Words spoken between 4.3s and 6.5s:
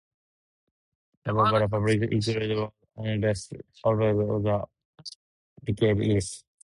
of the decade" lists.